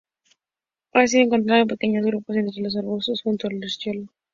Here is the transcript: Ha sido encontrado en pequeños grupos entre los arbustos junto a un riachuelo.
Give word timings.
Ha 0.93 1.05
sido 1.05 1.25
encontrado 1.25 1.61
en 1.61 1.67
pequeños 1.67 2.03
grupos 2.07 2.35
entre 2.35 2.63
los 2.63 2.75
arbustos 2.75 3.21
junto 3.21 3.45
a 3.45 3.51
un 3.53 3.61
riachuelo. 3.61 4.07